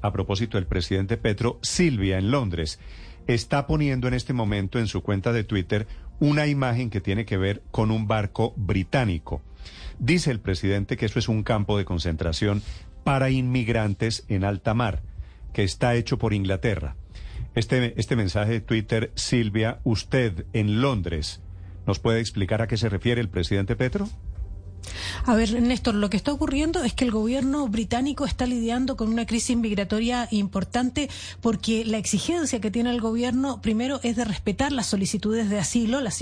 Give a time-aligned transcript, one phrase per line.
[0.00, 2.80] A propósito del presidente Petro, Silvia en Londres
[3.26, 5.86] está poniendo en este momento en su cuenta de Twitter
[6.18, 9.42] una imagen que tiene que ver con un barco británico.
[9.98, 12.62] Dice el presidente que eso es un campo de concentración
[13.04, 15.02] para inmigrantes en alta mar,
[15.52, 16.96] que está hecho por Inglaterra.
[17.54, 21.42] Este, este mensaje de Twitter, Silvia, usted en Londres,
[21.86, 24.08] ¿nos puede explicar a qué se refiere el presidente Petro?
[25.24, 29.08] A ver, Néstor, lo que está ocurriendo es que el gobierno británico está lidiando con
[29.08, 31.08] una crisis migratoria importante
[31.40, 36.00] porque la exigencia que tiene el gobierno, primero, es de respetar las solicitudes de asilo,
[36.00, 36.18] las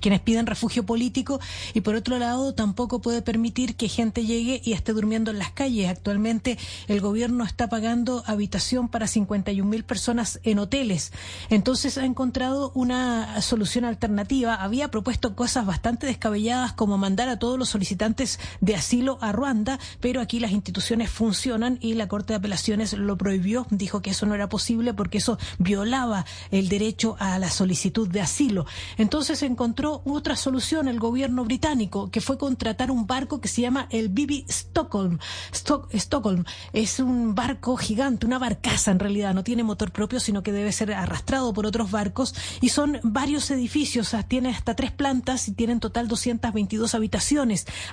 [0.00, 1.40] quienes piden refugio político,
[1.74, 5.52] y por otro lado, tampoco puede permitir que gente llegue y esté durmiendo en las
[5.52, 5.88] calles.
[5.88, 6.58] Actualmente,
[6.88, 11.12] el gobierno está pagando habitación para 51 mil personas en hoteles.
[11.48, 14.54] Entonces, ha encontrado una solución alternativa.
[14.54, 19.78] Había propuesto cosas bastante descabelladas como mandar a todos los solicitantes de asilo a Ruanda,
[20.00, 24.26] pero aquí las instituciones funcionan y la Corte de Apelaciones lo prohibió, dijo que eso
[24.26, 28.66] no era posible porque eso violaba el derecho a la solicitud de asilo.
[28.96, 33.86] Entonces encontró otra solución el gobierno británico, que fue contratar un barco que se llama
[33.90, 35.18] el Bibi Stockholm.
[35.52, 40.52] Stockholm es un barco gigante, una barcaza en realidad, no tiene motor propio, sino que
[40.52, 45.52] debe ser arrastrado por otros barcos y son varios edificios, tiene hasta tres plantas y
[45.52, 47.39] tiene en total 222 habitaciones.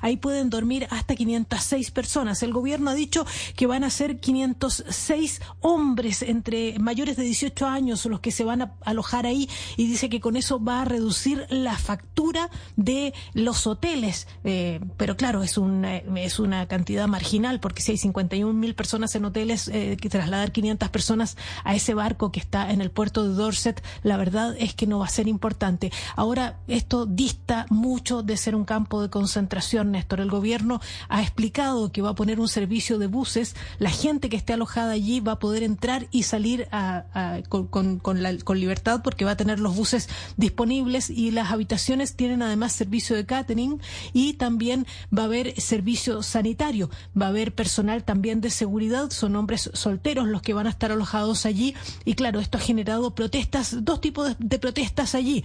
[0.02, 2.44] Ahí pueden dormir hasta 506 personas.
[2.44, 8.06] El gobierno ha dicho que van a ser 506 hombres entre mayores de 18 años
[8.06, 11.46] los que se van a alojar ahí y dice que con eso va a reducir
[11.50, 14.28] la factura de los hoteles.
[14.44, 19.16] Eh, pero claro, es, una, es una cantidad marginal porque si hay 51 mil personas
[19.16, 23.36] en hoteles, eh, trasladar 500 personas a ese barco que está en el puerto de
[23.36, 25.92] Dorset, la verdad es que no va a ser importante.
[26.16, 30.20] Ahora, esto dista mucho de ser un campo de concentración Néstor.
[30.20, 33.56] El gobierno ha explicado que va a poner un servicio de buses.
[33.80, 36.68] La gente que esté alojada allí va a poder entrar y salir
[37.50, 38.02] con,
[38.56, 43.26] libertad porque va a tener los buses disponibles y las habitaciones tienen además servicio de
[43.26, 43.82] catering
[44.14, 46.90] y también va a haber servicio sanitario.
[47.20, 49.12] Va a haber personal también de seguridad.
[49.12, 51.76] Son hombres solteros los que van a estar alojados allí.
[52.06, 55.44] Y claro, esto ha generado protestas, dos tipos de protestas allí.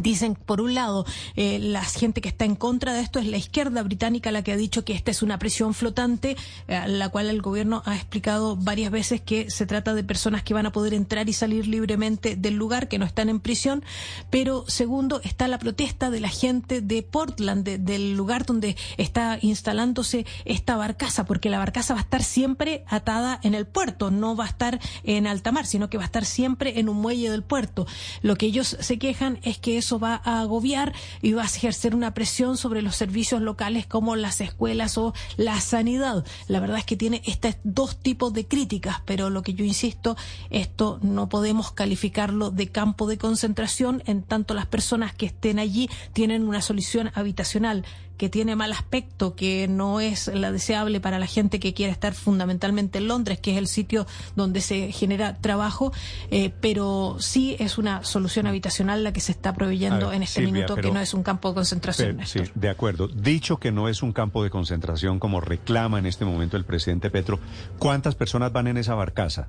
[0.00, 1.04] Dicen, por un lado,
[1.36, 4.52] eh, la gente que está en contra de esto es la izquierda británica la que
[4.52, 6.34] ha dicho que esta es una presión flotante,
[6.66, 10.54] eh, la cual el gobierno ha explicado varias veces que se trata de personas que
[10.54, 13.84] van a poder entrar y salir libremente del lugar, que no están en prisión.
[14.30, 20.24] Pero segundo, está la protesta de la gente de Portland, del lugar donde está instalándose
[20.46, 24.46] esta barcaza, porque la barcaza va a estar siempre atada en el puerto, no va
[24.46, 27.42] a estar en alta mar, sino que va a estar siempre en un muelle del
[27.42, 27.86] puerto.
[28.22, 31.94] Lo que ellos se quejan es que eso va a agobiar y va a ejercer
[31.94, 36.24] una presión sobre los servicios locales como las escuelas o la sanidad.
[36.46, 40.16] La verdad es que tiene estos dos tipos de críticas, pero lo que yo insisto,
[40.50, 45.90] esto no podemos calificarlo de campo de concentración en tanto las personas que estén allí
[46.12, 47.84] tienen una solución habitacional
[48.22, 52.14] que tiene mal aspecto, que no es la deseable para la gente que quiere estar
[52.14, 54.06] fundamentalmente en Londres, que es el sitio
[54.36, 55.92] donde se genera trabajo,
[56.30, 60.76] eh, pero sí es una solución habitacional la que se está proveyendo en este minuto,
[60.76, 62.20] que no es un campo de concentración.
[62.24, 63.08] sí, de acuerdo.
[63.08, 67.10] Dicho que no es un campo de concentración como reclama en este momento el presidente
[67.10, 67.40] Petro,
[67.80, 69.48] ¿cuántas personas van en esa barcaza?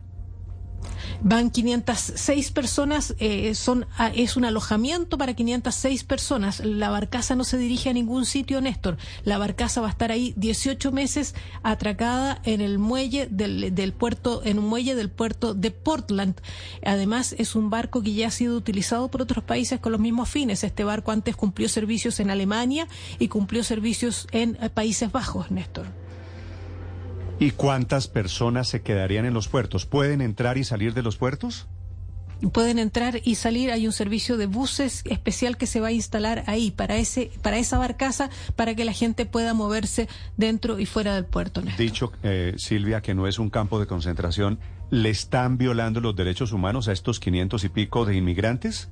[1.25, 6.59] Van 506 personas, eh, son, ah, es un alojamiento para 506 personas.
[6.59, 8.97] La barcaza no se dirige a ningún sitio, Néstor.
[9.23, 14.41] La barcaza va a estar ahí 18 meses atracada en el muelle del, del puerto,
[14.43, 16.35] en un muelle del puerto de Portland.
[16.85, 20.27] Además, es un barco que ya ha sido utilizado por otros países con los mismos
[20.27, 20.65] fines.
[20.65, 26.02] Este barco antes cumplió servicios en Alemania y cumplió servicios en eh, Países Bajos, Néstor.
[27.43, 29.85] ¿Y cuántas personas se quedarían en los puertos?
[29.85, 31.67] ¿Pueden entrar y salir de los puertos?
[32.53, 33.71] pueden entrar y salir.
[33.71, 37.57] Hay un servicio de buses especial que se va a instalar ahí para ese para
[37.57, 41.61] esa barcaza para que la gente pueda moverse dentro y fuera del puerto.
[41.77, 46.53] Dicho eh, Silvia que no es un campo de concentración, ¿le están violando los derechos
[46.53, 48.89] humanos a estos 500 y pico de inmigrantes?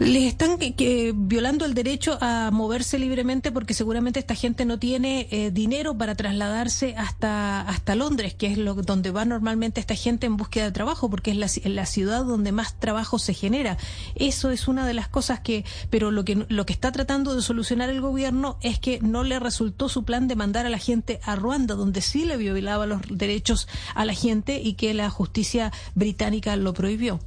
[0.00, 5.28] Les están que, violando el derecho a moverse libremente porque seguramente esta gente no tiene
[5.30, 10.26] eh, dinero para trasladarse hasta, hasta Londres, que es lo, donde va normalmente esta gente
[10.26, 13.76] en búsqueda de trabajo, porque es la, la ciudad donde más trabajo se genera.
[14.14, 17.42] Eso es una de las cosas que, pero lo que, lo que está tratando de
[17.42, 21.20] solucionar el gobierno es que no le resultó su plan de mandar a la gente
[21.24, 25.72] a Ruanda, donde sí le violaba los derechos a la gente y que la justicia
[25.94, 27.20] británica lo prohibió.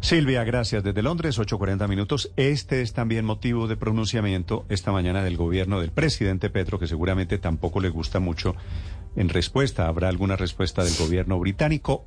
[0.00, 0.82] Silvia, gracias.
[0.82, 2.32] Desde Londres, 8.40 minutos.
[2.36, 7.38] Este es también motivo de pronunciamiento esta mañana del gobierno del presidente Petro, que seguramente
[7.38, 8.54] tampoco le gusta mucho
[9.14, 12.04] en respuesta, habrá alguna respuesta del gobierno británico.